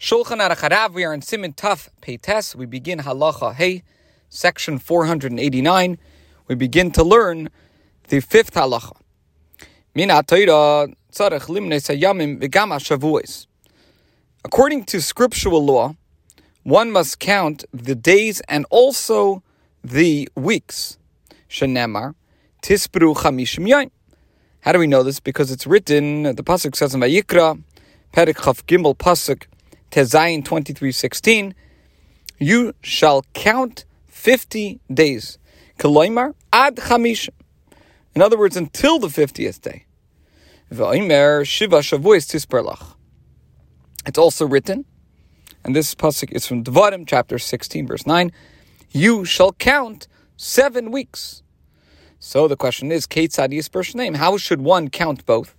[0.00, 2.54] Shulchan Aruch Harav, we are in Siman Taf Peites.
[2.54, 3.82] We begin Halacha Hey,
[4.30, 5.98] section 489.
[6.48, 7.50] We begin to learn
[8.08, 8.96] the fifth halacha.
[9.94, 13.46] Min tzarech limnes shavuos.
[14.42, 15.96] According to scriptural law,
[16.62, 19.42] one must count the days and also
[19.84, 20.96] the weeks.
[21.50, 22.14] Shenemar,
[22.62, 23.90] tispru chamishim.
[24.62, 25.20] How do we know this?
[25.20, 27.62] Because it's written, the pasuk says in Vayikra,
[28.14, 29.44] Perek Chaf Gimel pasuk
[29.90, 31.54] Tezayin twenty three sixteen.
[32.38, 35.38] You shall count fifty days.
[35.78, 37.30] Koloimar ad chamishim.
[38.14, 39.86] In other words, until the fiftieth day.
[40.72, 42.94] V'oimer shiva shavuos tisperlach.
[44.06, 44.84] It's also written,
[45.64, 48.32] and this pasuk is from Devarim, chapter sixteen, verse nine.
[48.90, 51.42] You shall count seven weeks.
[52.18, 54.14] So the question is, Kate Sadius name.
[54.14, 55.54] How should one count both?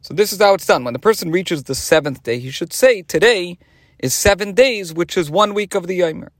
[0.00, 0.84] So this is how it's done.
[0.84, 3.58] When the person reaches the seventh day, he should say, Today
[3.98, 6.30] is seven days, which is one week of the Omer.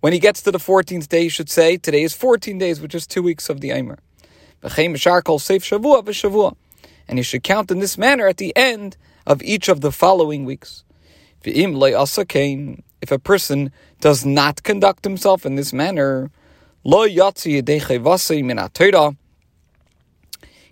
[0.00, 2.94] When he gets to the 14th day, he should say, Today is 14 days, which
[2.94, 3.98] is two weeks of the Omer.
[7.06, 10.44] And he should count in this manner at the end of each of the following
[10.44, 10.83] weeks.
[11.44, 16.30] If a person does not conduct himself in this manner,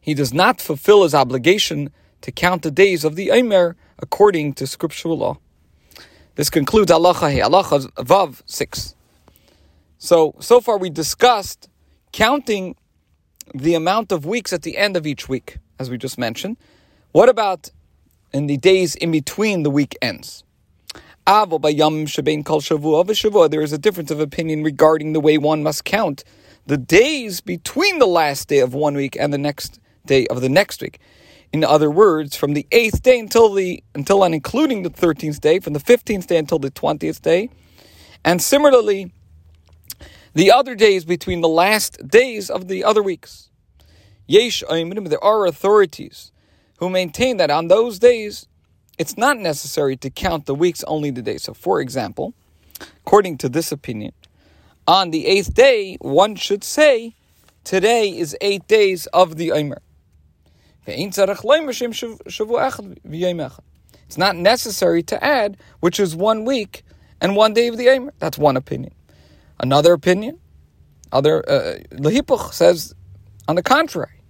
[0.00, 1.91] he does not fulfill his obligation
[2.23, 5.39] to count the days of the Omer according to scriptural law.
[6.34, 8.95] This concludes Allah Allah Vav 6.
[9.98, 11.69] So, so far we discussed
[12.12, 12.77] counting
[13.55, 16.56] the amount of weeks at the end of each week, as we just mentioned.
[17.12, 17.70] What about
[18.33, 20.45] in the days in between the week ends?
[21.25, 21.47] There
[23.62, 26.25] is a difference of opinion regarding the way one must count
[26.67, 30.48] the days between the last day of one week and the next day of the
[30.48, 30.98] next week.
[31.53, 35.61] In other words, from the eighth day until the until and including the thirteenth day,
[35.61, 37.50] from the fifteenth day until the twentieth day,
[38.25, 39.12] and similarly,
[40.34, 43.49] the other days between the last days of the other weeks.
[44.27, 46.32] Yesh there are authorities
[46.78, 48.49] who maintain that on those days
[49.02, 51.42] it's not necessary to count the weeks, only the days.
[51.42, 52.34] So, for example,
[53.04, 54.12] according to this opinion,
[54.86, 57.16] on the eighth day, one should say,
[57.64, 59.82] today is eight days of the Omer.
[60.86, 61.16] It's
[64.18, 66.84] not necessary to add, which is one week
[67.20, 68.12] and one day of the Omer.
[68.20, 68.94] That's one opinion.
[69.58, 70.38] Another opinion,
[71.10, 71.78] other uh,
[72.52, 72.94] says,
[73.48, 74.22] on the contrary,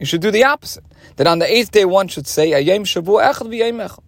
[0.00, 0.84] you should do the opposite.
[1.16, 3.98] That on the eighth day one should say, Echad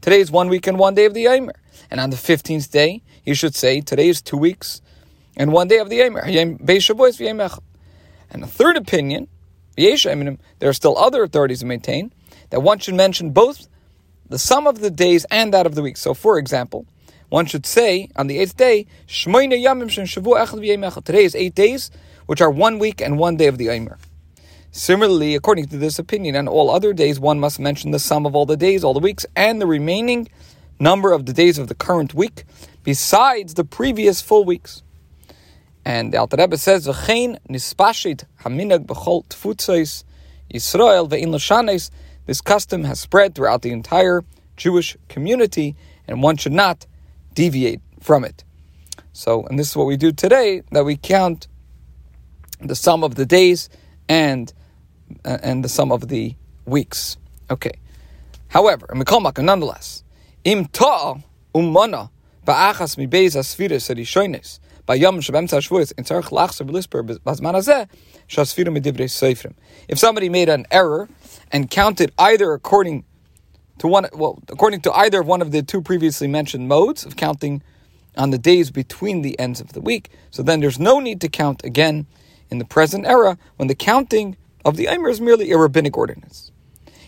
[0.00, 1.54] Today is one week and one day of the Omer.
[1.90, 4.80] And on the fifteenth day, you should say, today is two weeks
[5.36, 6.20] and one day of the Omer.
[6.24, 9.28] And the third opinion,
[9.76, 12.12] there are still other authorities who maintain
[12.50, 13.66] that one should mention both
[14.28, 15.96] the sum of the days and that of the week.
[15.96, 16.86] So, for example,
[17.30, 21.90] one should say on the eighth day, Today is eight days,
[22.26, 23.98] which are one week and one day of the Omer.
[24.78, 28.36] Similarly, according to this opinion, on all other days, one must mention the sum of
[28.36, 30.28] all the days, all the weeks, and the remaining
[30.78, 32.44] number of the days of the current week,
[32.84, 34.84] besides the previous full weeks.
[35.84, 40.04] And the Alter Rebbe says, "V'chein nispashit haminag b'chol tfutzos
[40.54, 41.90] Yisrael ve'in l'shanes."
[42.26, 44.24] This custom has spread throughout the entire
[44.56, 45.74] Jewish community,
[46.06, 46.86] and one should not
[47.34, 48.44] deviate from it.
[49.12, 51.48] So, and this is what we do today: that we count
[52.60, 53.68] the sum of the days
[54.08, 54.52] and
[55.24, 57.16] and the sum of the weeks.
[57.50, 57.72] Okay.
[58.48, 60.04] However, nonetheless,
[60.44, 61.16] im ta
[61.54, 62.10] umana
[62.46, 67.88] ba'achas mi beis asfiris erishoines bayom shebemtza shvuos in tzarich lachser bazman hazeh
[68.28, 69.54] shasfiru seifrim.
[69.88, 71.08] If somebody made an error
[71.52, 73.04] and counted either according
[73.78, 77.16] to one, well, according to either of one of the two previously mentioned modes of
[77.16, 77.62] counting
[78.16, 81.28] on the days between the ends of the week, so then there's no need to
[81.28, 82.06] count again
[82.50, 84.36] in the present era when the counting
[84.68, 86.52] of the Omer is merely a rabbinic ordinance.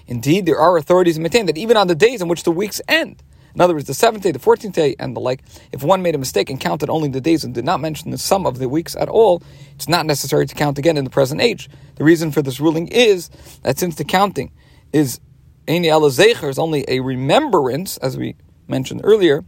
[0.07, 2.81] Indeed, there are authorities who maintain that even on the days in which the weeks
[2.89, 3.23] end,
[3.55, 5.43] in other words, the seventh day, the fourteenth day, and the like,
[5.73, 8.19] if one made a mistake and counted only the days and did not mention the
[8.19, 9.43] sum of the weeks at all,
[9.75, 11.69] it's not necessary to count again in the present age.
[11.97, 13.29] The reason for this ruling is
[13.63, 14.53] that since the counting
[14.93, 15.21] is
[15.67, 18.37] Eini Elazecher is only a remembrance, as we
[18.69, 19.45] mentioned earlier,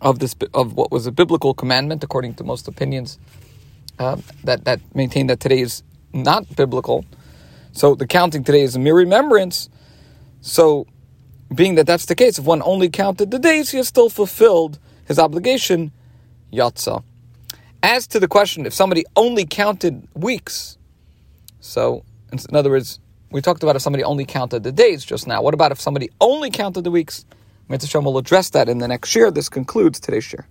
[0.00, 3.18] of this of what was a biblical commandment according to most opinions
[3.98, 7.04] uh, that that maintain that today is not biblical.
[7.72, 9.68] So the counting today is a mere remembrance.
[10.40, 10.86] So,
[11.54, 14.78] being that that's the case, if one only counted the days, he has still fulfilled
[15.06, 15.92] his obligation,
[16.52, 17.02] yatsa.
[17.82, 20.78] As to the question, if somebody only counted weeks,
[21.60, 23.00] so in other words,
[23.30, 25.42] we talked about if somebody only counted the days just now.
[25.42, 27.24] What about if somebody only counted the weeks?
[27.68, 29.30] Mitzvah will address that in the next year.
[29.30, 30.46] This concludes today's share.